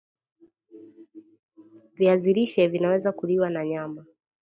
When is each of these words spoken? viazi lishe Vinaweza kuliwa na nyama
viazi 1.93 2.33
lishe 2.33 2.67
Vinaweza 2.67 3.11
kuliwa 3.11 3.49
na 3.49 3.65
nyama 3.65 4.05